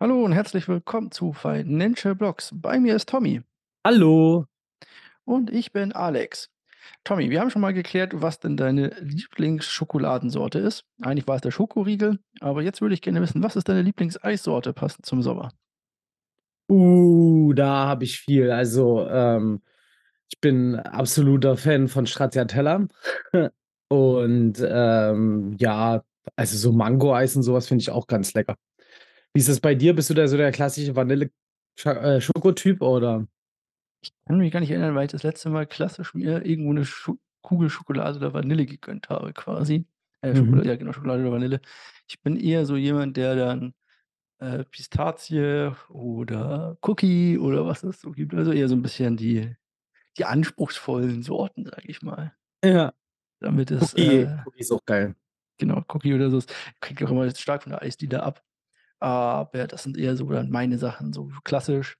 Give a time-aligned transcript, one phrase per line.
[0.00, 2.50] Hallo und herzlich willkommen zu Financial Blocks.
[2.52, 3.42] Bei mir ist Tommy.
[3.86, 4.46] Hallo.
[5.24, 6.50] Und ich bin Alex.
[7.04, 10.84] Tommy, wir haben schon mal geklärt, was denn deine Lieblingsschokoladensorte ist.
[11.00, 14.72] Eigentlich war es der Schokoriegel, aber jetzt würde ich gerne wissen, was ist deine Lieblingseissorte
[14.72, 15.52] passend zum Sommer?
[16.68, 18.50] Uh, da habe ich viel.
[18.50, 19.62] Also, ähm,
[20.28, 22.88] ich bin absoluter Fan von Stracciatella.
[23.88, 26.02] Und, ähm, ja,
[26.34, 28.56] also so Mango-Eis und so was finde ich auch ganz lecker.
[29.36, 29.94] Wie ist das bei dir?
[29.96, 31.30] Bist du da so der klassische Vanille
[31.76, 32.20] Scha äh,
[32.80, 33.26] oder?
[34.04, 36.84] Ich kann mich gar nicht erinnern, weil ich das letzte Mal klassisch mir irgendwo 'ne
[36.84, 39.86] Scho Kugel Schokolade oder Vanille gegönnt habe quasi.
[40.22, 40.34] Äh, Mhm.
[40.34, 41.60] Schokolade ja genau, Schokolade oder Vanille.
[42.08, 43.74] Ich bin eher so jemand, der dann,
[44.40, 48.34] äh, Pistazie oder Cookie oder was es so gibt.
[48.34, 49.56] Also eher so 'n bisschen die
[50.18, 52.34] die anspruchsvollen Sorten, sage ich mal.
[52.62, 52.94] Ja.
[53.42, 55.14] Damit es, Cookie äh Cookie ist auch geil.
[55.58, 56.40] genau, Cookie oder so.
[56.82, 58.42] Hängt auch immer jetzt stark von der Eisdiele ab.
[59.04, 61.98] Aber das sind eher so dann meine Sachen, so klassisch.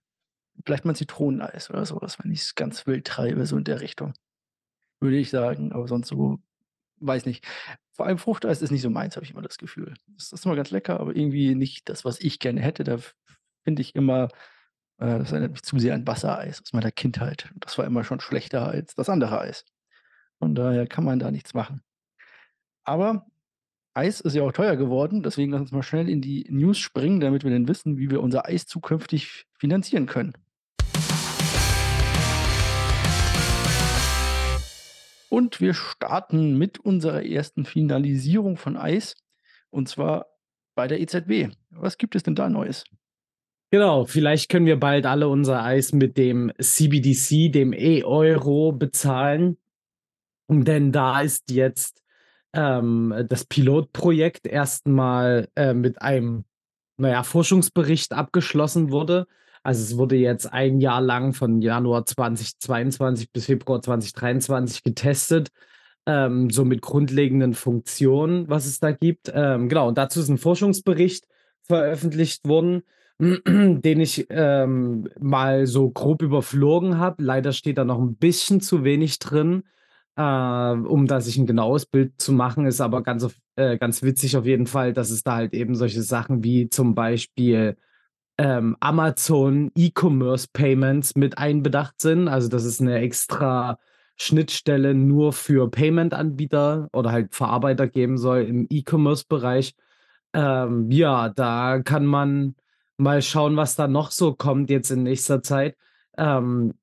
[0.65, 4.13] Vielleicht mal Zitroneneis oder so was, wenn ich's ganz wild treibe, so in der Richtung,
[4.99, 5.71] würde ich sagen.
[5.71, 6.39] Aber sonst so
[6.97, 7.45] weiß nicht.
[7.91, 9.93] Vor allem Fruchteis ist nicht so meins, habe ich immer das Gefühl.
[10.17, 12.83] Es ist immer ganz lecker, aber irgendwie nicht das, was ich gerne hätte.
[12.83, 12.97] Da
[13.63, 14.29] finde ich immer,
[14.97, 17.53] äh, das erinnert mich zu sehr an Wassereis aus meiner Kindheit.
[17.57, 19.63] Das war immer schon schlechter als das andere Eis.
[20.39, 21.83] Von daher kann man da nichts machen.
[22.83, 23.27] Aber
[23.97, 27.21] Eis ist ja auch teuer geworden, deswegen lass uns mal schnell in die News springen,
[27.21, 30.33] damit wir dann wissen, wie wir unser Eis zukünftig finanzieren können.
[35.29, 39.15] Und wir starten mit unserer ersten Finalisierung von Eis,
[39.69, 40.25] und zwar
[40.75, 41.55] bei der EZB.
[41.69, 42.83] Was gibt es denn da Neues?
[43.71, 49.57] Genau, vielleicht können wir bald alle unser Eis mit dem CBDC, dem E-Euro bezahlen.
[50.49, 52.04] Denn da ist jetzt,
[52.55, 56.45] ähm, das Pilotprojekt erst mal, äh, mit einem,
[56.97, 59.27] na ja, Forschungsbericht abgeschlossen wurde.
[59.63, 65.49] Also, es wurde jetzt 1 Jahr lang von Januar 2022 bis Februar 2023 getestet,
[66.07, 69.31] ähm, so mit grundlegenden Funktionen, was es da gibt.
[69.35, 71.27] Ähm, genau, und dazu ist 'n Forschungsbericht
[71.63, 72.83] veröffentlicht worden,
[73.21, 77.23] den ich, ähm, mal so grob überflogen habe.
[77.23, 79.63] Leider steht da noch 'n bisschen zu wenig drin,
[80.17, 82.65] äh, um da sich 'n genaues Bild zu machen.
[82.67, 83.27] Ist aber ganz
[83.57, 86.95] äh, ganz witzig auf jeden Fall, dass es da halt eben solche Sachen wie zum
[86.95, 87.77] Beispiel,
[88.39, 92.27] ähm, Amazon E-Commerce Payments mit einbedacht sind.
[92.29, 93.79] Also, dass es 'ne extra
[94.17, 99.75] Schnittstelle nur für Payment-Anbieter oder halt Verarbeiter geben soll im E-Commerce-Bereich.
[100.33, 102.55] Ähm, ja, da kann man
[102.97, 105.77] mal schauen, was da noch so kommt jetzt in nächster Zeit.
[106.17, 106.73] Ähm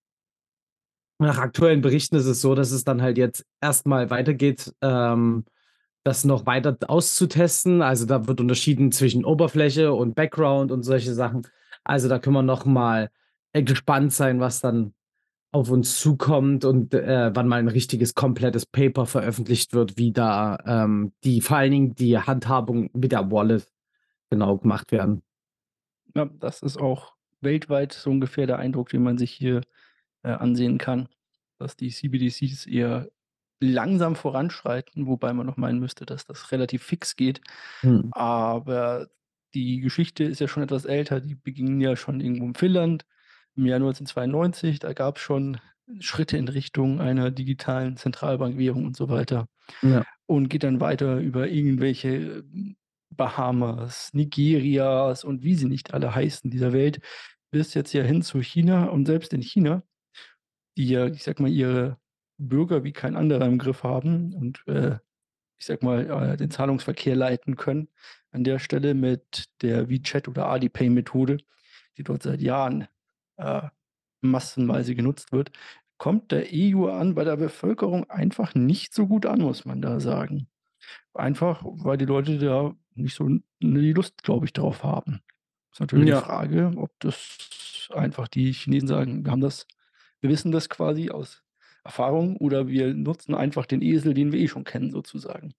[1.22, 5.44] nach aktuellen Berichten ist es so, dass es dann halt jetzt erst mal weitergeht, ähm,
[6.04, 7.82] das noch weiter auszutesten.
[7.82, 11.46] Also, da wird unterschieden zwischen Oberfläche und Background und solche Sachen.
[11.84, 13.10] Also, da können wir noch mal,
[13.52, 14.94] äh, gespannt sein, was dann
[15.52, 20.58] auf uns zukommt und, äh, wann mal 'n richtiges komplettes Paper veröffentlicht wird, wie da,
[20.66, 23.66] ähm, die vor allen Dingen die Handhabung mit der Wallet
[24.30, 25.22] genau gemacht werden.
[26.16, 29.60] Ja, das ist auch weltweit so ungefähr der Eindruck, den man sich hier,
[30.22, 31.08] äh, ansehen kann,
[31.58, 33.08] dass die CBDCs eher
[33.60, 37.40] langsam voranschreiten, wobei man noch meinen müsste, dass das relativ fix geht.
[37.82, 38.08] Mhm.
[38.12, 39.08] Aber
[39.54, 41.20] die Geschichte ist ja schon etwas älter.
[41.20, 43.04] Die beging ja schon irgendwo in Finnland
[43.54, 44.80] im Jahr 1992.
[44.80, 45.58] Da gab's schon
[46.00, 49.48] Schritte in Richtung einer digitalen Zentralbankwährung und so weiter.
[49.82, 50.04] Ja.
[50.26, 52.44] Und geht dann weiter über irgendwelche
[53.10, 57.00] Bahamas, Nigerias und wie sie nicht alle heißen dieser Welt,
[57.50, 58.86] bis jetzt ja hin zu China.
[58.86, 59.82] Und selbst in China,
[60.76, 61.98] die ja, ich sage mal, ihre
[62.38, 64.98] Bürger wie kein anderer im Griff haben und, äh,
[65.58, 67.88] ich sage mal, äh, den Zahlungsverkehr leiten können
[68.32, 71.38] an der Stelle mit der WeChat oder Alipay-Methode,
[71.98, 72.88] die dort seit Jahren,
[73.38, 73.62] äh,
[74.22, 75.52] massenweise genutzt wird,
[75.98, 80.48] kommt der E-Yuan bei der Bevölkerung einfach nicht so gut an, muss man da sagen.
[81.14, 83.28] Einfach, weil die Leute da nicht so
[83.60, 85.22] die Lust, glaube ich, drauf haben.
[85.72, 86.22] Ist natürlich die Ja.
[86.22, 89.66] Frage, ob das einfach die Chinesen sagen: „Wir haben das
[90.22, 91.44] wir wissen das quasi aus
[91.84, 95.54] Erfahrung oder wir nutzen einfach den Esel, den wir eh schon kennen sozusagen.“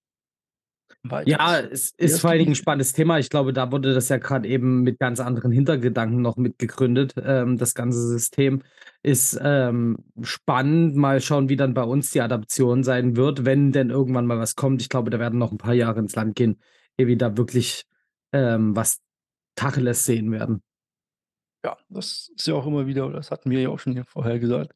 [1.05, 2.31] Weiter Ja, es ist vor 1.
[2.31, 2.61] allen Dingen 'n Geschichte.
[2.61, 3.17] spannendes Thema.
[3.17, 7.13] Ich glaube, da wurde das ja grad eben mit ganz anderen Hintergedanken noch mit gegründet.
[7.17, 8.61] Ähm, das ganze System
[9.03, 10.97] ist, ähm, spannend.
[10.97, 14.55] Mal schauen, wie dann bei uns die Adaption sein wird, wenn denn irgendwann mal was
[14.55, 14.81] kommt.
[14.81, 16.59] Ich glaube, da werden noch 'n paar Jahre ins Land gehen,
[16.97, 17.85] ehe wir da wirklich,
[18.33, 18.99] ähm, was
[19.55, 20.61] Tacheles sehen werden.
[21.63, 24.39] Ja, das ist ja auch immer wieder das hatten wir ja auch schon hier vorher
[24.39, 24.73] gesagt,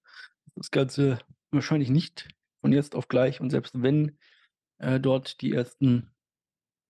[0.56, 1.20] das Ganze
[1.52, 2.28] wahrscheinlich nicht
[2.62, 4.18] von jetzt auf gleich und selbst wenn,
[4.80, 6.12] äh, dort die ersten,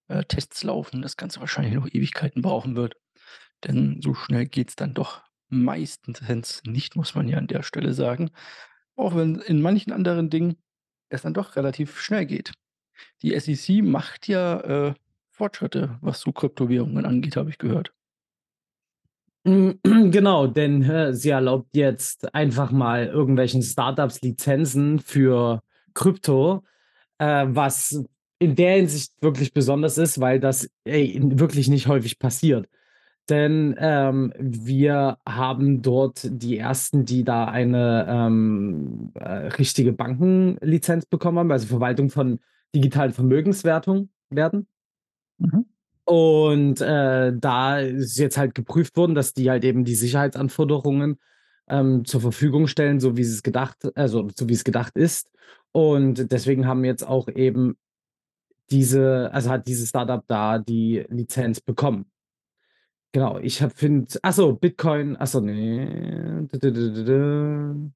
[0.08, 2.96] äh, Tests laufen, das Ganze wahrscheinlich noch Ewigkeiten brauchen wird.
[3.64, 6.22] Denn so schnell geht's dann doch meistens
[6.66, 8.32] nicht, muss man ja an der Stelle sagen.
[8.96, 10.58] Auch wenn in manchen anderen Dingen
[11.10, 12.54] es dann doch relativ schnell geht.
[13.22, 14.94] Die SEC macht ja, äh,
[15.32, 17.94] Fortschritte, was so Kryptowährungen angeht, habe ich gehört.
[19.48, 19.80] Hm,
[20.12, 25.62] genau, denn, sie erlaubt jetzt einfach mal irgendwelchen Startups Lizenzen für
[25.94, 26.64] Krypto,
[27.18, 28.04] äh, was
[28.40, 32.68] in der Hinsicht wirklich besonders ist, weil das, ey, wirklich nicht häufig passiert.
[33.30, 41.40] Denn, ähm, wir haben dort die ersten, die da eine, ähm, äh, richtige Bankenlizenz bekommen
[41.40, 42.40] haben, also Verwaltung von
[42.76, 44.68] digitalen Vermögenswertung Werten.
[45.40, 45.66] Mhm.
[46.08, 51.20] Und, äh, da ist jetzt halt geprüft worden, dass die halt eben die Sicherheitsanforderungen,
[51.68, 55.30] ähm, zur Verfügung stellen, so wie es gedacht also, so wie es gedacht ist.
[55.74, 57.76] Und deswegen haben jetzt auch eben
[58.72, 62.06] diese also, hat dieses Startup da die Lizenz bekommen.
[63.14, 66.48] Genau, ich habe finde ach so, Bitcoin ach so, ne.
[66.52, 67.92] D d d d d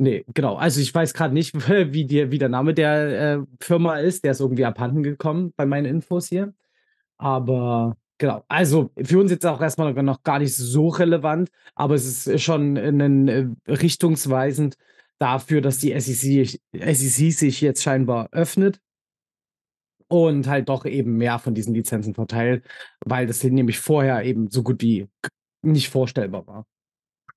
[0.00, 0.54] Ne, genau.
[0.56, 1.54] Also, ich weiß grad nicht,
[1.92, 4.22] wie der wie der Name der, äh, Firma ist.
[4.24, 6.54] Der ist irgendwie abhanden gekommen bei meinen Infos hier.
[7.20, 8.44] Aber genau.
[8.48, 12.42] Also, für uns jetzt auch erst mal noch gar nicht so relevant, aber es ist
[12.42, 14.76] schon 'nen äh, richtungsweisend
[15.18, 18.80] dafür, dass die SEC SEC sich jetzt scheinbar öffnet
[20.10, 22.64] und halt doch eben mehr von diesen Lizenzen verteilt,
[23.04, 25.06] weil das hier nämlich vorher eben so gut wie
[25.62, 26.66] nicht vorstellbar war.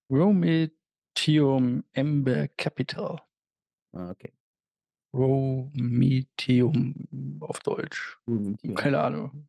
[0.10, 3.22] Prometheuem Ember Capital.
[3.94, 4.32] Ah, okay.
[5.14, 6.96] Prometheum
[7.42, 8.18] auf Deutsch.
[8.26, 8.76] Prometheuem.
[8.76, 9.48] Keine Ahnung.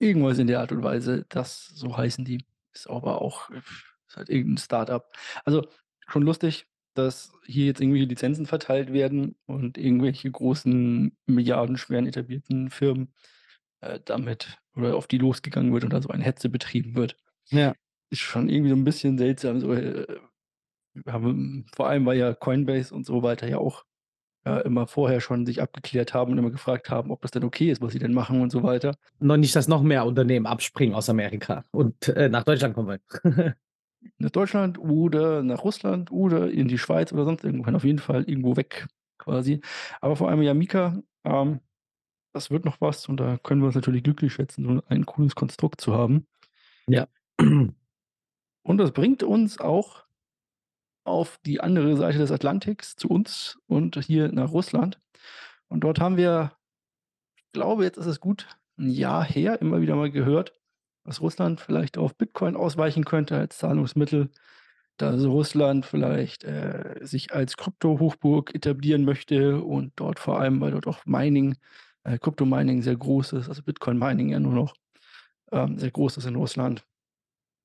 [0.00, 2.44] Irgendwas in der Art und Weise, das so heißen die.
[2.74, 5.12] Ist aber auch ist halt irgend 'n Start-up.
[5.44, 5.66] Also,
[6.08, 13.14] schon lustig, dass hier jetzt irgendwelche Lizenzen verteilt werden und irgendwelche großen, milliardenschweren etablierten Firmen,
[13.80, 17.16] äh, damit oder auf die losgegangen wird und da so eine Hetze betrieben wird.
[17.50, 17.74] Ja.
[18.10, 20.06] Ist schon irgendwie so 'n bisschen seltsam, so, äh,
[21.06, 23.84] haben vor allem, weil ja Coinbase und so weiter ja auch,
[24.44, 27.70] äh, immer vorher schon sich abgeklärt haben und immer gefragt haben, ob das denn okay
[27.70, 28.94] ist, was sie denn machen und so weiter.
[29.20, 33.54] Noch nicht, dass noch mehr Unternehmen abspringen aus Amerika und, äh, nach Deutschland kommen wollen.
[34.18, 37.76] Nach Deutschland oder nach Russland oder in die Schweiz oder sonst irgendwohin.
[37.76, 39.60] Auf jeden Fall irgendwo weg quasi.
[40.00, 41.60] Aber vor allem ja Mika, ähm,
[42.32, 45.36] das wird noch was und da können wir uns natürlich glücklich schätzen, so ein cooles
[45.36, 46.26] Konstrukt zu haben.
[46.88, 47.06] Ja.
[47.38, 50.04] Und das bringt uns auch
[51.04, 55.00] auf die andere Seite des Atlantiks zu uns und hier nach Russland.
[55.68, 56.52] Und dort haben wir
[57.36, 58.46] ich glaube, jetzt ist es gut
[58.78, 60.54] 'n Jahr her, immer wieder mal gehört,
[61.04, 64.30] dass Russland vielleicht auf Bitcoin ausweichen könnte als Zahlungsmittel,
[64.98, 70.86] dass Russland vielleicht, äh, sich als Krypto-Hochburg etablieren möchte und dort vor allem, weil dort
[70.86, 71.56] auch Mining
[72.04, 74.74] äh, Krypto-Mining sehr groß ist, also Bitcoin-Mining ja nur noch,
[75.52, 76.86] ähm, sehr groß ist in Russland.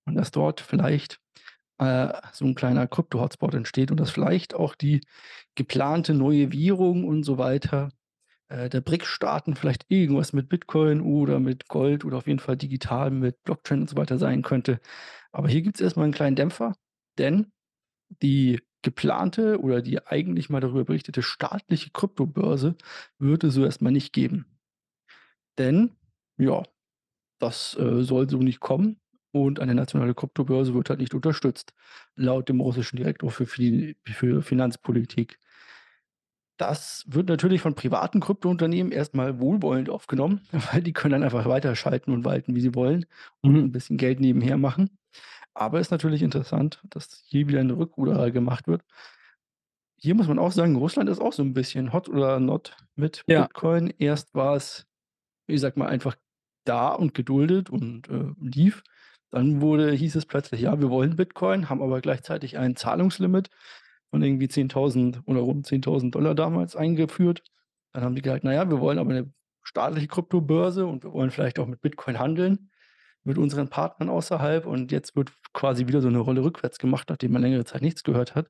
[0.06, 1.20] Und dass dort vielleicht,
[1.80, 5.02] äh, so 'n kleiner Krypto-Hotspot entsteht und dass vielleicht auch die
[5.56, 7.90] geplante neue Währung und so weiter,
[8.50, 13.12] äh, der BRICS-Staaten vielleicht irgendwas mit Bitcoin oder mit Gold oder auf jeden Fall digital
[13.12, 14.80] mit Blockchain und so weiter sein könnte.
[15.34, 16.76] Aber hier gibt's erst mal 'n kleinen Dämpfer,
[17.20, 17.48] denn
[18.24, 22.76] die geplante oder die eigentlich mal darüber berichtete staatliche Kryptobörse
[23.20, 24.46] wird es so erst mal nicht geben.
[25.58, 25.96] Denn,
[26.38, 26.64] ja,
[27.40, 29.00] das, äh, soll so nicht kommen
[29.44, 31.74] und eine nationale Kryptobörse wird halt nicht unterstützt,
[32.16, 35.38] laut dem russischen Direktor für für Finanzpolitik.
[36.60, 40.42] Das wird natürlich von privaten Kryptounternehmen erst mal wohlwollend aufgenommen,
[40.74, 43.06] weil die können dann einfach weiter schalten und walten, wie sie wollen
[43.42, 43.68] und Mhm.
[43.68, 44.98] 'n bisschen Geld nebenher machen.
[45.54, 48.84] Aber ist natürlich interessant, dass hier wieder 'n Rückruder gemacht wird.
[50.00, 53.26] Hier muss man auch sagen, Russland ist auch so 'n bisschen hot oder not mit
[53.28, 53.48] Ja.
[53.48, 53.92] Bitcoin.
[53.98, 54.86] Erst war es,
[55.48, 56.16] ich sage mal, einfach
[56.66, 58.84] da und geduldet und, äh, lief.
[59.34, 63.50] Dann wurde hieß es plötzlich: „Ja, wir wollen Bitcoin“, haben aber gleichzeitig ein Zahlungslimit
[64.12, 67.44] von irgendwie 10.000 oder rund 10.000 $ damals eingeführt.
[67.94, 69.32] Dann haben die gesagt: „Na ja, wir wollen aber 'ne
[69.64, 72.72] staatliche Kryptobörse und wir wollen vielleicht auch mit Bitcoin handeln
[73.26, 77.34] mit unseren Partnern außerhalb.“ Und jetzt wird quasi wieder so 'ne Rolle rückwärts gemacht, nachdem
[77.34, 78.50] man längere Zeit nichts gehört hat.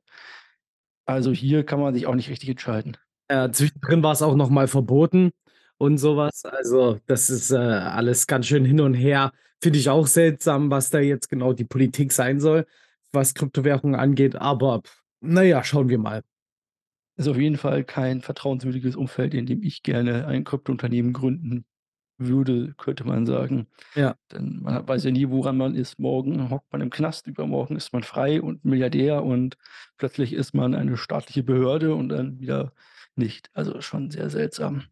[1.08, 2.98] Also, hier kann man sich auch nicht richtig entscheiden.
[3.32, 5.32] Ja, zwischendrin war's auch noch mal verboten
[5.78, 6.44] und so was.
[6.44, 9.32] Also, das ist, äh, alles ganz schön hin und her.
[9.62, 12.66] Finde ich auch seltsam, was da jetzt genau die Politik sein soll,
[13.12, 14.82] was Kryptowährungen angeht, aber
[15.20, 16.24] na ja, schauen wir mal.
[17.16, 21.66] Ist auf jeden Fall kein vertrauenswürdiges Umfeld, in dem ich gerne ein Kryptounternehmen gründen
[22.20, 23.68] würde, könnte man sagen.
[23.96, 24.16] Ja.
[24.32, 26.00] Denn man weiß ja nie, woran man ist.
[26.00, 29.58] Morgen hockt man im Knast, übermorgen ist man frei und Milliardär und
[29.98, 32.74] plötzlich ist man eine staatliche Behörde und dann wieder
[33.16, 33.50] nicht.
[33.54, 34.84] Also, schon sehr seltsam.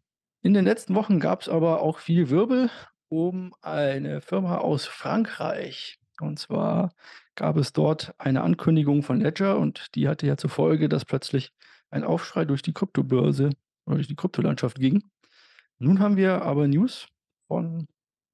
[0.42, 2.70] In den letzten Wochen gab's aber auch viel Wirbel
[3.08, 5.98] um eine Firma aus Frankreich.
[6.20, 6.92] Und zwar
[7.34, 11.52] gab es dort eine Ankündigung von Ledger und die hatte ja zur Folge, dass plötzlich
[11.90, 13.50] ein Aufschrei durch die Kryptobörse
[13.86, 15.02] oder durch die Kryptolandschaft ging.
[15.78, 17.06] Nun haben wir aber News
[17.48, 17.86] von,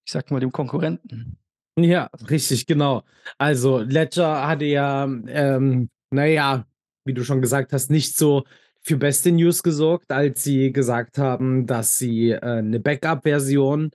[0.07, 1.39] ich sag mal, dem Konkurrenten.
[1.79, 3.03] Ja, richtig, genau.
[3.39, 6.67] Also Ledger hatte ja, ähm, na ja,
[7.05, 8.45] wie du schon gesagt hast, nicht so
[8.83, 13.91] für beste News gesorgt, als sie gesagt haben, dass sie, äh, 'ne Backup-Version,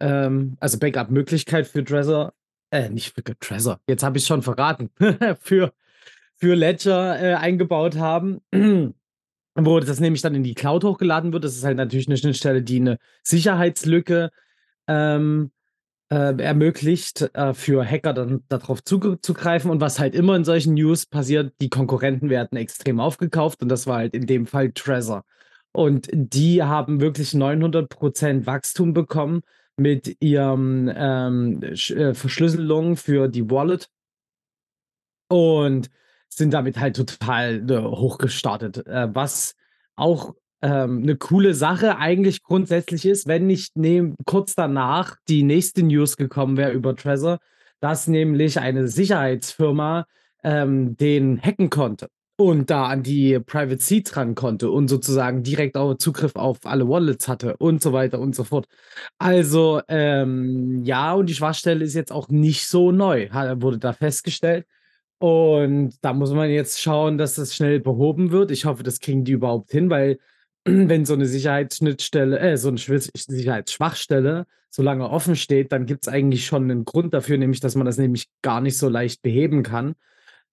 [0.00, 2.32] ähm also Backup-Möglichkeit für Trezor
[2.72, 4.90] äh, nicht für Trezor, jetzt habe ich's schon verraten,
[5.40, 5.72] für
[6.36, 8.40] für Ledger, äh, eingebaut haben,
[9.56, 11.44] wo das nämlich dann in die Cloud hochgeladen wird.
[11.44, 14.30] Das ist halt natürlich 'ne Schnittstelle, die 'ne Sicherheitslücke,
[14.88, 15.50] ähm,
[16.12, 19.70] äh, ermöglicht, äh, für Hacker dann da drauf zuge zugreifen.
[19.70, 23.86] Und was halt immer in solchen News passiert, die Konkurrenten werden extrem aufgekauft und das
[23.86, 25.24] war halt in dem Fall Trezor.
[25.72, 29.42] Und die haben wirklich 900 % Wachstum bekommen
[29.80, 33.88] mit ihrem, ähm, äh, Verschlüsselung für die Wallet
[35.30, 35.90] und
[36.28, 38.86] sind damit halt total, ne, hochgestartet.
[38.86, 39.54] Äh, was
[39.96, 45.82] auch, ähm, 'ne coole Sache eigentlich grundsätzlich ist, wenn nicht neben kurz danach die nächste
[45.82, 47.38] News gekommen wäre über Trezor,
[47.80, 50.06] dass nämlich eine Sicherheitsfirma,
[50.44, 52.08] ähm, den hacken konnte
[52.40, 56.88] und da an die Private Seeds ran konnte und sozusagen direkt auch Zugriff auf alle
[56.88, 58.66] Wallets hatte und so weiter und so fort.
[59.18, 63.28] Also, ähm, ja, und die Schwachstelle ist jetzt auch nicht so neu,
[63.60, 64.66] wurde da festgestellt.
[65.20, 68.50] Und da muss man jetzt schauen, dass das schnell behoben wird.
[68.50, 70.18] Ich hoffe, das kriegen die überhaupt hin, weil
[70.66, 76.08] wenn so 'ne Sicherheitsschnittstelle äh, so 'ne Schwiss Sicherheitsschwachstelle so lange offen steht, dann gibt's
[76.08, 79.62] eigentlich schon 'nen Grund dafür, nämlich dass man das nämlich gar nicht so leicht beheben
[79.64, 79.94] kann.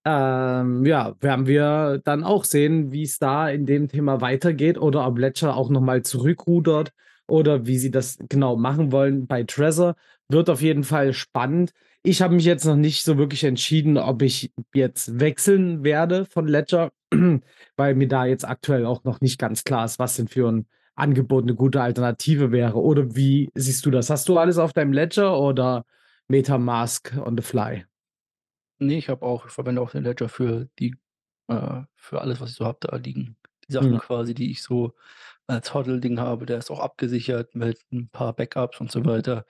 [0.09, 5.17] Ähm, ja, werden wir dann auch sehen, wie's da in dem Thema weitergeht oder ob
[5.17, 6.93] Ledger auch noch mal zurückrudert
[7.27, 9.95] oder wie sie das genau machen wollen bei Trezor.
[10.29, 11.73] Wird auf jeden Fall spannend.
[12.03, 16.47] Ich habe mich jetzt noch nicht so wirklich entschieden, ob ich jetzt wechseln werde von
[16.47, 16.91] Ledger,
[17.75, 20.67] weil mir da jetzt aktuell auch noch nicht ganz klar ist, was denn für 'n
[20.95, 22.75] Angebot 'ne gute Alternative wäre.
[22.81, 24.09] Oder wie siehst du das?
[24.09, 25.85] Hast du alles auf deinem Ledger oder
[26.29, 27.85] MetaMask on the fly?
[28.81, 30.95] Ne, ich habe auch ich verwende auch den Ledger für die
[31.47, 33.37] äh, für alles, was ich so habe da liegen.
[33.67, 33.99] Die Sachen Mhm.
[33.99, 34.93] quasi, die ich so
[35.47, 39.45] als HODL-Ding habe, der ist auch abgesichert mit 'n paar Backups und so weiter.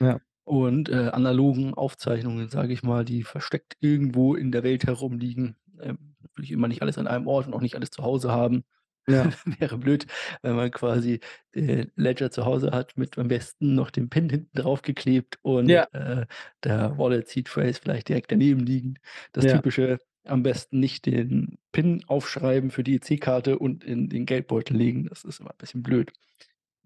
[0.00, 0.22] Ja.
[0.44, 5.56] Und, äh, analogen Aufzeichnungen, sage ich mal, die versteckt irgendwo in der Welt herumliegen.
[5.80, 8.32] Ähm, will ich immer nicht alles an einem Ort und auch nicht alles zu Hause
[8.32, 8.64] haben.
[9.08, 9.32] Ja.
[9.60, 10.06] Wäre blöd,
[10.42, 11.20] wenn man quasi,
[11.52, 15.68] äh, Ledger zu Hause hat mit am besten noch dem PIN hinten drauf geklebt und,
[15.68, 15.86] Ja.
[15.92, 16.26] äh,
[16.64, 18.98] der Wallet Seed Phrase vielleicht direkt daneben liegend.
[19.32, 19.46] Das Ja.
[19.46, 25.06] Typische, am besten nicht den PIN aufschreiben für die EC-Karte und in den Geldbeutel legen.
[25.08, 26.12] Das ist immer 'n bisschen blöd.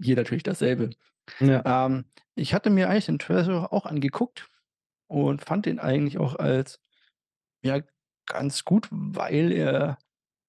[0.03, 0.91] Hier natürlich dasselbe.
[1.41, 1.67] Ja.
[1.67, 2.07] Ähm,
[2.37, 4.49] ich hatte mir eigentlich den Trezor auch angeguckt
[5.09, 6.81] und fand den eigentlich auch als,
[7.63, 7.81] ja,
[8.27, 9.99] ganz gut, weil er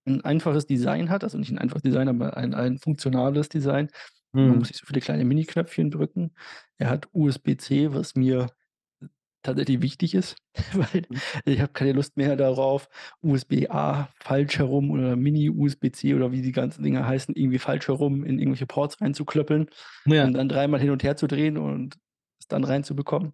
[0.08, 3.90] 'n einfaches Design hat, also nicht 'n einfaches Design, aber ein ein funktionales Design.
[4.44, 4.60] Man Mhm.
[4.60, 6.34] muss nicht so viele kleine Mini-Knöpfchen drücken.
[6.78, 8.48] Er hat USB-C, was mir
[9.44, 10.38] tatsächlich wichtig ist,
[10.74, 11.20] weil Mhm.
[11.46, 12.90] ich habe keine Lust mehr darauf,
[13.22, 18.40] USB-A falsch herum oder Mini-USB-C oder wie die ganzen Dinger heißen, irgendwie falsch herum in
[18.40, 19.70] irgendwelche Ports reinzuklöppeln
[20.06, 20.30] Ja.
[20.30, 21.98] und dann dreimal hin und her zu drehen und
[22.42, 23.34] es dann reinzubekommen.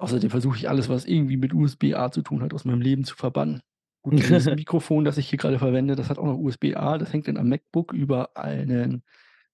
[0.00, 3.14] Außerdem versuche ich alles, was irgendwie mit USB-A zu tun hat, aus meinem Leben zu
[3.14, 3.60] verbannen.
[4.02, 6.98] Gut, dieses Mikrofon, das ich hier grade verwende, das hat auch noch USB-A.
[6.98, 9.02] Das hängt dann am MacBook über einen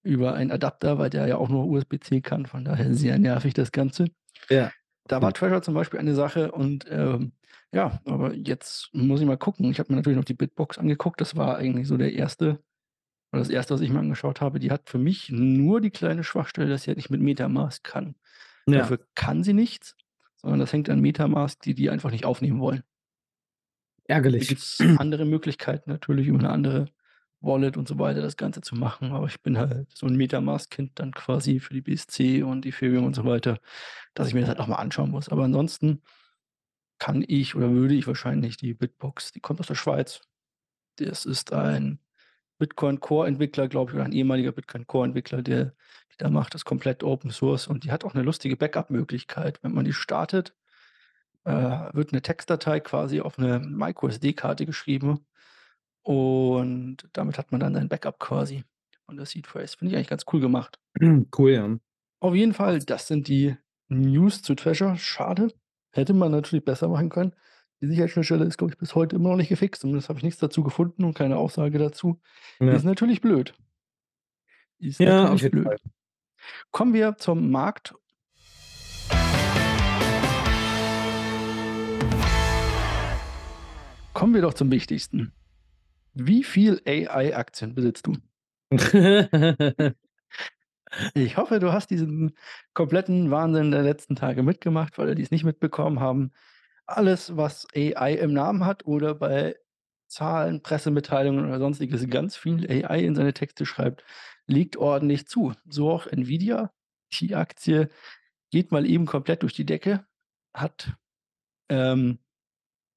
[0.05, 2.45] über einen Adapter, weil der ja auch nur USB-C kann.
[2.45, 4.05] Von daher sehr nervig das Ganze.
[4.49, 4.71] Ja.
[5.07, 7.33] Da war Trezor zum Beispiel eine Sache und, ähm,
[7.71, 9.69] ja, aber jetzt muss ich mal gucken.
[9.69, 11.19] Ich habe mir natürlich noch die Bitbox angeguckt.
[11.21, 12.39] Das war eigentlich so der 1.
[12.41, 12.59] oder
[13.31, 14.59] das 1., was ich mir angeschaut habe.
[14.59, 18.15] Die hat für mich nur die kleine Schwachstelle, dass sie halt nicht mit MetaMask kann.
[18.67, 18.79] Ja.
[18.79, 19.95] Dafür kann sie nichts,
[20.37, 22.83] sondern das hängt an MetaMask, die die einfach nicht aufnehmen wollen.
[24.09, 24.47] Ärgerlich.
[24.47, 26.85] gibt's andere Möglichkeiten natürlich über 'ne andere
[27.41, 30.91] Wallet und so weiter das Ganze zu machen, aber ich bin halt so 'n MetaMask-Kind
[30.99, 33.59] dann quasi für die BSC und Ethereum und so weiter,
[34.15, 35.29] dass ich mir das halt auch mal anschauen muss.
[35.29, 36.01] Aber ansonsten
[36.99, 40.21] kann ich oder würde ich wahrscheinlich die Bitbox die kommt aus der Schweiz.
[40.97, 41.99] Das ist ein
[42.59, 45.75] Bitcoin-Core-Entwickler, glaube ich, oder ein ehemaliger Bitcoin-Core-Entwickler, der
[46.13, 49.59] die da macht, ist komplett Open Source und die hat auch 'ne lustige Backup-Möglichkeit.
[49.63, 50.55] Wenn man die startet,
[51.45, 55.25] äh, wird 'ne Textdatei quasi auf 'ne MicroSD-Karte geschrieben
[56.03, 58.63] und damit hat man dann ein Backup quasi
[59.05, 59.77] von der Seed Phrase.
[59.77, 60.79] Finde ich eigentlich ganz cool gemacht.
[61.37, 61.77] Cool, ja.
[62.21, 63.55] Auf jeden Fall, das sind die
[63.89, 64.95] News zu Trezor.
[64.97, 65.49] Schade.
[65.91, 67.33] Hätte man natürlich besser machen können.
[67.81, 69.81] Die Sicherheitsschnittstelle ist, glaube ich, bis heute immer noch nicht gefixt.
[69.81, 72.19] Zumindest habe ich nichts dazu gefunden und keine Aussage dazu.
[72.61, 72.73] Ja.
[72.75, 73.55] Ist natürlich blöd.
[74.81, 75.63] Ist Ja, natürlich blöd.
[75.63, 75.77] Fall.
[76.71, 77.95] Kommen wir zum Markt
[84.15, 85.33] Kommen wir doch zum Wichtigsten.
[86.13, 88.15] Wie viel AI-Aktien besitzt du?
[91.13, 92.37] Ich hoffe, du hast diesen
[92.73, 96.31] kompletten Wahnsinn der letzten Tage mitgemacht, alle, die es nicht mitbekommen haben.
[96.85, 99.57] Alles, was AI im Namen hat oder bei
[100.07, 104.05] Zahlen, Pressemitteilungen oder Sonstiges ganz viel AI in seine Texte schreibt,
[104.47, 105.51] liegt ordentlich zu.
[105.67, 106.71] So auch Nvidia.
[107.11, 107.89] Die Aktie
[108.51, 110.05] geht mal eben komplett durch die Decke,
[110.53, 110.95] hat,
[111.67, 112.19] ähm,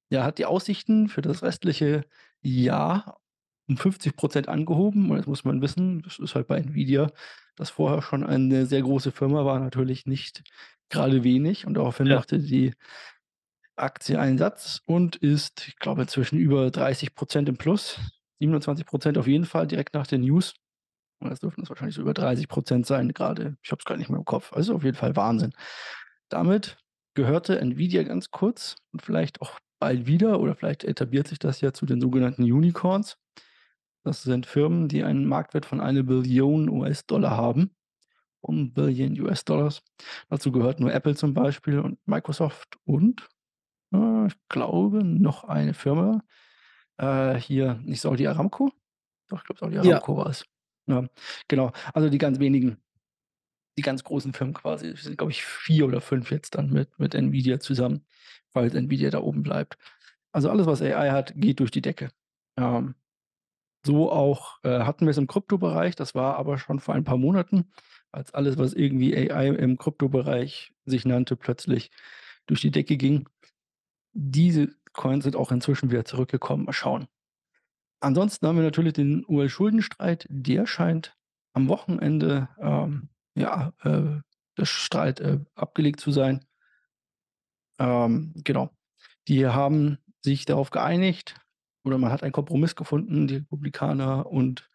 [0.09, 2.03] ja, hat die Aussichten für das restliche
[2.41, 3.19] Jahr
[3.67, 5.11] um 50% angehoben.
[5.11, 7.11] Und jetzt muss man wissen, das ist halt bei Nvidia,
[7.55, 10.43] das vorher schon eine sehr große Firma war, natürlich nicht
[10.89, 11.67] gerade wenig.
[11.67, 12.15] Und daraufhin Ja.
[12.17, 12.73] machte die
[13.75, 17.99] Aktie einen Satz und ist, ich glaube, inzwischen über 30% im Plus.
[18.39, 20.53] 27% auf jeden Fall direkt nach den News.
[21.21, 23.57] Und das dürften es wahrscheinlich so über 30% sein gerade.
[23.63, 24.53] Ich habe es gar nicht mehr im Kopf.
[24.53, 25.53] Also auf jeden Fall Wahnsinn.
[26.29, 26.77] Damit
[27.15, 31.73] gehörte Nvidia ganz kurz und vielleicht auch bald wieder oder vielleicht etabliert sich das ja
[31.73, 33.17] zu den sogenannten Unicorns.
[34.03, 37.75] Das sind Firmen, die einen Marktwert von eine Billion US-Dollar haben.
[38.41, 39.83] Um Billion US-Dollars.
[40.29, 43.27] Dazu gehört nur Apple zum Beispiel und Microsoft und
[43.93, 46.23] äh, ich glaube noch eine Firma.
[46.97, 48.71] Äh, hier, nicht Saudi Aramco?
[49.27, 49.81] Doch, ich glaube Saudi Ja.
[49.81, 50.45] Aramco war es.
[50.87, 51.05] Ja,
[51.47, 51.71] genau.
[51.93, 52.77] Also die ganz wenigen,
[53.77, 54.87] die ganz großen Firmen quasi.
[54.87, 58.05] Es sind, glaube ich, vier oder fünf jetzt dann mit, mit Nvidia zusammen,
[58.51, 59.77] falls Nvidia da oben bleibt.
[60.31, 62.09] Also alles, was AI hat, geht durch die Decke.
[62.57, 62.95] Ähm,
[63.85, 67.17] so auch äh, hatten wir es im Kryptobereich, das war aber schon vor ein paar
[67.17, 67.71] Monaten,
[68.11, 71.91] als alles, was irgendwie AI im Kryptobereich sich nannte, plötzlich
[72.45, 73.29] durch die Decke ging.
[74.13, 76.65] Diese Coins sind auch inzwischen wieder zurückgekommen.
[76.65, 77.07] Mal schauen.
[78.01, 80.25] Ansonsten haben wir natürlich den UL-Schuldenstreit.
[80.29, 81.15] Der scheint
[81.53, 84.21] am Wochenende, ähm, ja, äh,
[84.57, 86.45] der Streit äh, abgelegt zu sein.
[87.79, 88.69] Ähm, genau.
[89.27, 91.35] Die haben sich darauf geeinigt
[91.83, 94.69] oder man hat einen Kompromiss gefunden, die Republikaner und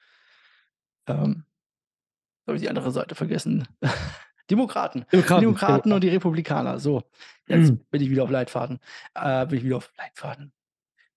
[1.07, 1.45] ähm,
[2.47, 3.67] habe ich die andere Seite vergessen.
[4.51, 5.07] Demokraten.
[5.11, 6.79] Demokraten, Die Demokraten und die Republikaner.
[6.79, 7.03] So,
[7.47, 7.81] jetzt Mhm.
[7.91, 8.79] bin ich wieder auf Leitfaden.
[9.15, 10.53] Äh, bin ich wieder auf Leitfaden.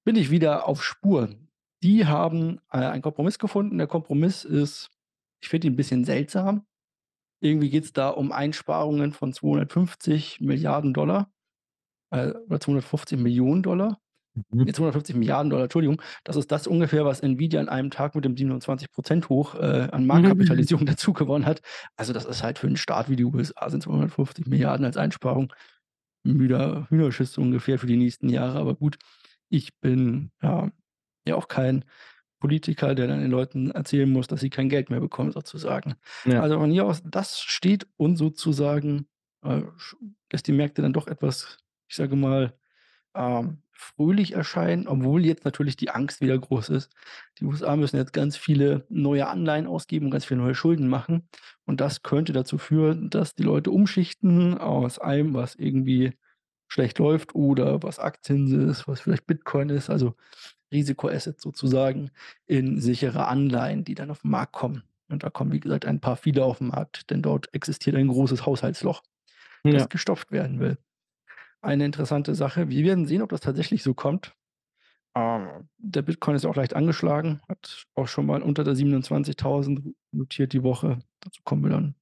[0.05, 1.29] Bin ich wieder auf Spur.
[1.83, 3.77] Die haben äh, einen Kompromiss gefunden.
[3.77, 4.89] Der Kompromiss ist,
[5.41, 6.65] ich finde ihn ein bisschen seltsam.
[7.41, 11.29] Irgendwie geht es da um Einsparungen von 250 Milliarden Dollar
[12.11, 13.99] äh, oder 250 Millionen Dollar.
[14.35, 14.63] Mhm.
[14.63, 16.01] Nee, 250 Milliarden Dollar, Entschuldigung.
[16.23, 20.05] Das ist das ungefähr, was Nvidia an einem Tag mit dem 27% hoch äh, an
[20.05, 21.61] Marktkapitalisierung dazu gewonnen hat.
[21.95, 25.53] Also das ist halt für einen Staat wie die USA sind 250 Milliarden als Einsparung.
[26.23, 28.59] Müder Hühnerschiss ungefähr für die nächsten Jahre.
[28.59, 28.97] Aber gut,
[29.49, 30.69] ich bin ja,
[31.25, 31.85] ja auch kein
[32.39, 35.95] Politiker, der dann den Leuten erzählen muss, dass sie kein Geld mehr bekommen, sozusagen.
[36.25, 36.41] Ja.
[36.41, 39.07] Also von hier aus, das steht und sozusagen
[39.43, 39.63] äh,
[40.31, 42.53] lässt die Märkte dann doch etwas, ich sage mal,
[43.15, 46.91] ähm, fröhlich erscheinen, obwohl jetzt natürlich die Angst wieder groß ist.
[47.39, 51.29] Die USA müssen jetzt ganz viele neue Anleihen ausgeben ganz viele neue Schulden machen.
[51.65, 56.13] Und das könnte dazu führen, dass die Leute umschichten aus allem, was irgendwie
[56.67, 60.15] schlecht läuft oder was Aktien ist, was vielleicht Bitcoin ist, also
[60.71, 62.11] Risikoassets sozusagen,
[62.45, 64.83] in sichere Anleihen, die dann auf den Markt kommen.
[65.09, 68.09] Und da kommen, wie gesagt, ein paar viele auf den Markt, denn dort existiert ein
[68.09, 69.03] großes Haushaltsloch,
[69.69, 69.89] das Ja.
[69.89, 70.77] gestopft werden will.
[71.61, 72.69] Eine interessante Sache.
[72.69, 74.33] Wir werden sehen, ob das tatsächlich so kommt.
[75.15, 80.53] Ähm, der Bitcoin ist auch leicht angeschlagen, hat auch schon mal unter der 27.000 notiert
[80.53, 80.99] die Woche.
[81.21, 81.95] Dazu kommen wir dann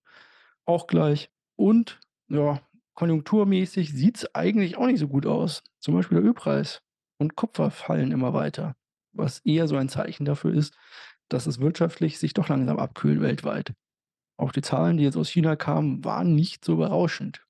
[0.65, 1.29] auch gleich.
[1.55, 2.61] Und ja,
[2.95, 5.63] konjunkturmäßig sieht es eigentlich auch nicht so gut aus.
[5.79, 6.81] Zum Beispiel der Ölpreis
[7.17, 8.75] und Kupfer fallen immer weiter,
[9.13, 10.75] was eher so ein Zeichen dafür ist,
[11.29, 13.73] dass es wirtschaftlich sich doch langsam abkühlt weltweit.
[14.37, 17.45] Auch die Zahlen, die jetzt aus China kamen, waren nicht so berauschend.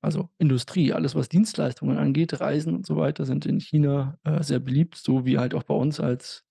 [0.00, 4.60] Also Industrie, alles was Dienstleistungen angeht, Reisen und so weiter, sind in China äh, sehr
[4.60, 6.44] beliebt, so wie halt auch bei uns, als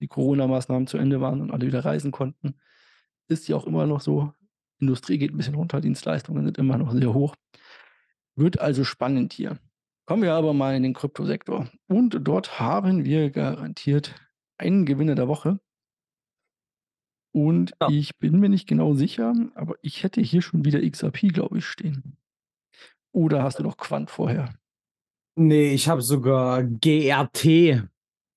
[0.00, 2.54] die Corona-Maßnahmen zu Ende waren und alle wieder reisen konnten.
[3.28, 4.32] Ist ja auch immer noch so.
[4.80, 7.34] Industrie geht ein bisschen runter, Dienstleistungen sind immer noch sehr hoch.
[8.36, 9.58] Wird also spannend hier.
[10.06, 11.68] Kommen wir aber mal in den Kryptosektor.
[11.88, 14.14] Und dort haben wir garantiert
[14.58, 15.60] einen Gewinner der Woche.
[17.34, 17.88] Und Ja.
[17.88, 21.64] ich bin mir nicht genau sicher, aber ich hätte hier schon wieder XRP, glaube ich,
[21.66, 22.16] stehen.
[23.12, 24.48] Oder hast du noch Quant vorher?
[25.34, 27.82] Nee, ich habe sogar GRT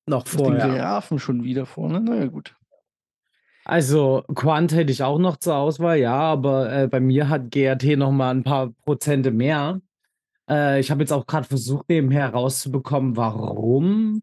[0.06, 0.68] noch hast den vorher.
[0.68, 2.00] Grafen schon wieder vorne.
[2.02, 2.56] Na ja, gut.
[3.66, 7.98] Also Quant hätte ich auch noch zur Auswahl, ja, aber äh, bei mir hat GRT
[7.98, 9.82] noch mal ein paar Prozente mehr.
[10.50, 14.22] Äh, ich habe jetzt auch gerade versucht, nebenher herauszubekommen, warum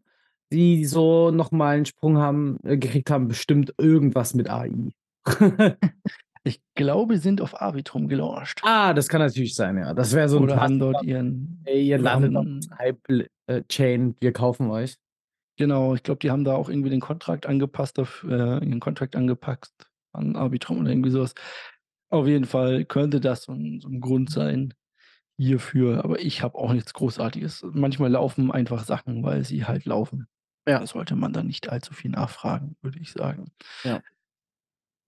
[0.53, 3.27] die so noch mal einen Sprung haben äh, gekriegt haben.
[3.27, 4.71] Bestimmt irgendwas mit AI.
[6.45, 8.61] Ich glaube, sie sind auf Arbitrum gelauncht.
[8.61, 9.93] ah, das kann natürlich sein, ja.
[9.93, 12.99] Das wäre so ein Oder haben dort ihren Ey, ihr landet auf haben Hype
[13.47, 13.63] äh,
[14.21, 14.95] wir kaufen euch.
[15.57, 19.15] Genau, ich glaube, die haben da auch irgendwie den Kontrakt angepasst daf äh, ihren Contract
[19.15, 21.35] angepasst an Arbitrum oder irgendwie so was.
[22.09, 24.73] Auf jeden Fall könnte das so 'n so 'n Grund sein
[25.37, 27.65] hierfür, aber ich habe auch nichts Großartiges.
[27.73, 30.27] Manchmal laufen einfach Sachen, weil sie halt laufen.
[30.67, 30.79] Ja.
[30.79, 33.51] Da sollte man dann nicht allzu viel nachfragen, würde ich sagen.
[33.83, 34.03] Ja.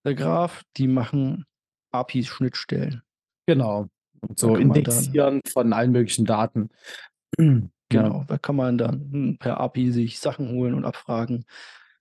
[0.05, 1.45] Der Graph, die machen
[1.91, 3.01] API-Schnittstellen.
[3.47, 3.87] Genau.
[4.21, 6.69] Und so man dann Indexieren von allen möglichen Daten.
[7.93, 8.01] Ja.
[8.01, 11.45] Genau, da kann man dann, hm, per API sich Sachen holen und abfragen.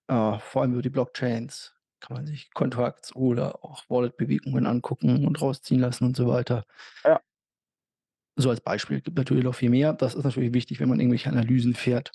[0.07, 5.39] Äh, vor allem über die Blockchains kann man sich Contracts oder auch Wallet-Bewegungen angucken und
[5.39, 6.65] rausziehen lassen und so weiter.
[7.03, 7.21] Ja.
[8.37, 8.99] So als Beispiel.
[9.01, 9.93] Gibt natürlich noch viel mehr.
[9.93, 12.11] Das ist natürlich wichtig, wenn man irgendwelche Analysen fährt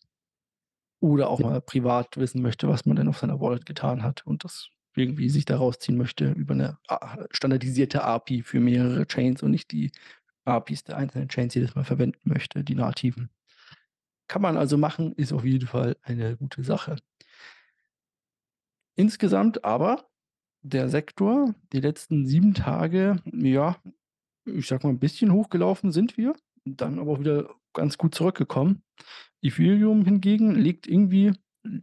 [1.03, 1.47] oder auch Ja.
[1.47, 4.69] mal privat wissen möchte, was man denn auf seiner Wallet getan hat und das
[5.03, 9.73] irgendwie sich da rausziehen möchte über 'ne a standardisierte API für mehrere Chains und nicht
[9.73, 9.93] die
[10.47, 13.31] APIs der einzelnen Chains jedes Mal verwenden möchte, die nativen.
[14.29, 16.97] Kann man also machen, ist auf jeden Fall eine gute Sache.
[18.99, 20.07] Insgesamt aber
[20.63, 23.77] der Sektor die letzten 7 Tage, ja,
[24.47, 26.35] ich sage mal, 'n bisschen hochgelaufen sind wir,
[26.65, 28.83] dann aber auch wieder ganz gut zurückgekommen.
[29.43, 31.33] Ethereum hingegen legt irgendwie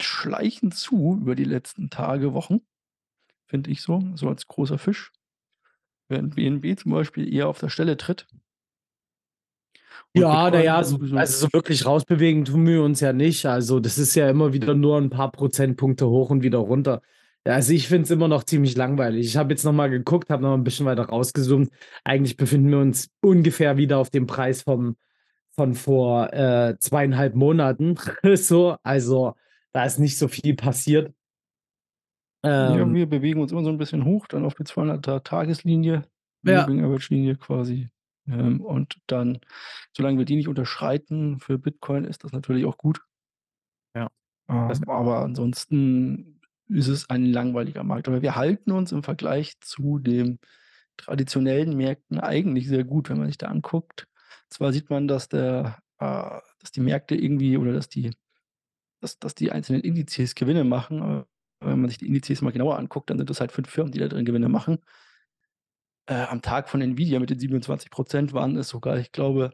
[0.02, 2.62] schleichend zu über die letzten Tage, Wochen,
[3.48, 5.12] finde ich so, so als großer Fisch.
[6.10, 8.28] Während BNB zum Beispiel eher auf der Stelle tritt.
[10.16, 13.46] Ja, na Bitcoin ja, so also, so wirklich rausbewegen tun wir uns ja nicht.
[13.46, 17.02] Also, das ist ja immer wieder nur 'n paar Prozentpunkte hoch und wieder runter.
[17.44, 19.26] Also, ich finde es immer noch ziemlich langweilig.
[19.28, 21.70] Ich habe jetzt noch mal geguckt, habe noch 'n bisschen weiter rausgezoomt.
[22.04, 24.96] Eigentlich befinden wir uns ungefähr wieder auf dem Preis vom
[25.52, 27.96] von vor, äh, 2,5 Monaten
[28.36, 28.78] so.
[28.84, 29.36] Also,
[29.74, 31.14] da ist nicht so viel passiert.
[32.64, 36.04] Ja, Ähm wir bewegen uns immer so 'n bisschen hoch, dann auf die 200er Tageslinie,
[36.46, 36.68] Ja.
[36.68, 37.90] Moving Average Linie quasi.
[38.28, 39.40] Ähm, und dann,
[39.96, 43.02] solange wir die nicht unterschreiten für Bitcoin, ist das natürlich auch gut.
[43.96, 44.10] Ja.
[44.50, 48.08] Ähm, aber ansonsten ist es ein langweiliger Markt.
[48.08, 50.40] Aber wir halten uns im Vergleich zu den
[50.98, 54.08] traditionellen Märkten eigentlich sehr gut, wenn man sich da anguckt.
[54.50, 58.12] Zwar sieht man, dass der äh, dass die Märkte irgendwie oder dass die
[59.02, 61.28] dass dass die einzelnen Indizes Gewinne machen, aber
[61.62, 64.00] wenn man sich die Indizes mal genauer anguckt, dann sind das halt 5 Firmen, die
[64.00, 64.80] da drin Gewinne machen.
[66.10, 69.52] Äh, am Tag von Nvidia mit den 27 % waren es sogar, ich glaube,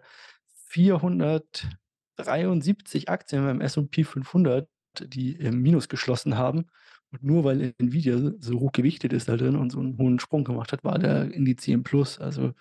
[0.68, 4.70] 473 Aktien beim S&P 500,
[5.02, 6.68] die im Minus geschlossen haben.
[7.12, 10.44] Und nur weil Nvidia so hoch gewichtet ist da drin und so 'n hohen Sprung
[10.44, 12.20] gemacht hat, war der Indiz im Plus.
[12.20, 12.54] Also,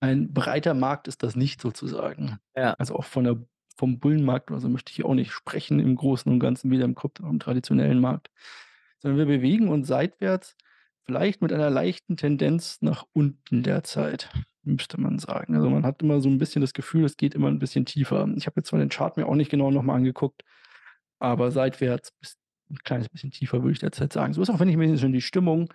[0.00, 2.38] ein breiter Markt ist das nicht sozusagen.
[2.56, 2.74] Ja.
[2.78, 3.38] Also, auch von der
[3.80, 6.86] vom Bullenmarkt oder so möchte ich hier auch nicht sprechen im Großen und Ganzen, weder
[6.86, 8.30] im Krypto im traditionellen Markt.
[9.00, 10.56] Sondern wir bewegen uns seitwärts,
[11.06, 14.30] vielleicht mit einer leichten Tendenz nach unten derzeit,
[14.64, 15.56] müsste man sagen.
[15.56, 18.28] Also, man hat immer so 'n bisschen das Gefühl, es geht immer 'n bisschen tiefer.
[18.36, 20.44] Ich habe jetzt zwar den Chart mir auch nicht genau noch mal angeguckt,
[21.20, 22.36] aber seitwärts bis
[22.70, 24.34] 'n kleines bisschen tiefer, würde ich derzeit sagen.
[24.34, 25.72] So ist auch, wenn ich mir schon die Stimmung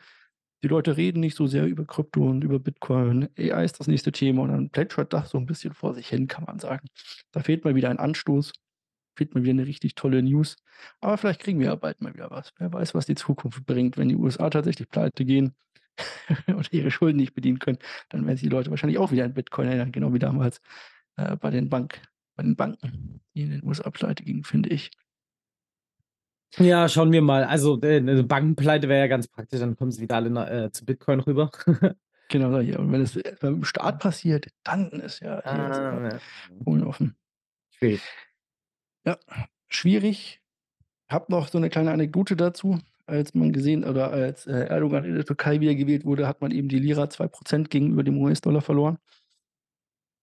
[0.63, 3.29] die Leute reden nicht so sehr über Krypto und über Bitcoin.
[3.37, 6.27] AI ist das nächste Thema und dann plätschert das so 'n bisschen vor sich hin,
[6.27, 6.87] kann man sagen.
[7.31, 8.53] Da fehlt mal wieder ein Anstoß,
[9.17, 10.57] fehlt mal wieder 'ne richtig tolle News.
[11.01, 12.51] Aber vielleicht kriegen wir ja bald mal wieder was.
[12.59, 13.97] Wer weiß, was die Zukunft bringt.
[13.97, 15.55] Wenn die USA tatsächlich pleitegehen
[16.49, 19.33] oder ihre Schulden nicht bedienen können, dann werden sich die Leute wahrscheinlich auch wieder an
[19.35, 20.61] Bitcoin erinnern, genau wie damals,
[21.17, 22.01] äh, bei den Bank
[22.37, 24.91] bei den Banken, die in den USA pleitegingen, finde ich.
[26.59, 27.43] Ja, schauen wir mal.
[27.43, 31.19] Also, äh, Bankenpleite wäre ja ganz praktisch, dann kommen sie wieder alle äh, zu Bitcoin
[31.19, 31.51] rüber.
[32.27, 32.79] Genau, ja.
[32.79, 36.19] Und wenn es äh, beim Staat passiert, dann ist ja Ah, ja.
[36.63, 37.15] Polen offen.
[37.77, 38.01] Schwierig.
[39.05, 39.17] Ja,
[39.67, 40.41] schwierig.
[41.09, 42.79] Habe noch so 'ne kleine Anekdote dazu.
[43.07, 46.69] Als man gesehen oder als, äh, Erdogan in der Türkei wiedergewählt wurde, hat man eben
[46.69, 48.97] die Lira 2 % gegenüber dem US-Dollar verloren.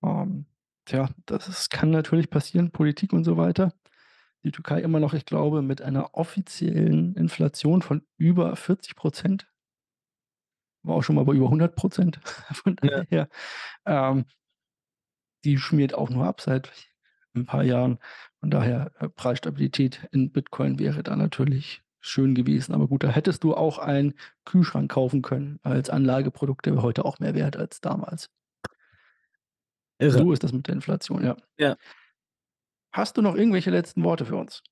[0.02, 0.46] Ähm,
[0.84, 3.72] tja, das ist kann natürlich passieren, Politik und so weiter.
[4.44, 9.46] Die Türkei immer noch, ich glaube, mit einer offiziellen Inflation von über 40 %.
[10.84, 12.20] War auch schon mal bei über 100 %.
[12.52, 13.04] Von Ja.
[13.08, 13.28] daher,
[13.86, 14.24] ähm
[15.44, 16.70] die schmiert auch nur ab seit
[17.34, 17.98] 'n paar Jahren.
[18.40, 22.74] Von daher, äh, Preisstabilität in Bitcoin wäre da natürlich schön gewesen.
[22.74, 27.18] Aber gut, da hättest du auch einen Kühlschrank kaufen können als Anlageprodukt, der heute auch
[27.20, 28.28] mehr wert als damals.
[30.00, 30.24] Irre.
[30.24, 31.36] So ist das mit der Inflation, ja.
[31.58, 31.76] Ja.
[32.94, 34.62] Hast du noch irgendwelche letzten Worte für uns?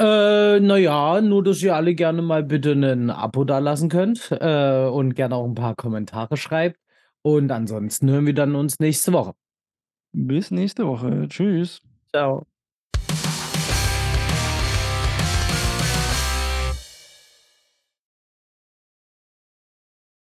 [0.00, 4.86] Äh, na ja, nur, dass ihr alle gerne mal bitte 'nen Abo dalassen könnt, äh,
[4.86, 6.78] und gerne auch 'n paar Kommentare schreibt.
[7.22, 9.34] Und ansonsten hören wir dann uns nächste Woche.
[10.14, 11.26] Bis nächste Woche.
[11.28, 11.80] Tschüss.
[12.12, 12.46] Tschau.